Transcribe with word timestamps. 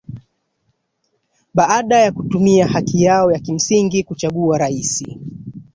baada 1.53 1.99
ya 1.99 2.11
kutumia 2.11 2.67
haki 2.67 3.03
yao 3.03 3.31
ya 3.31 3.39
kimsingi 3.39 4.03
kuchagua 4.03 4.57
raisi 4.57 5.19